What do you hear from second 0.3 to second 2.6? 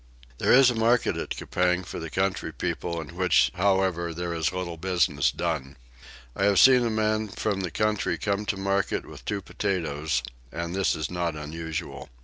There is a market at Coupang for the country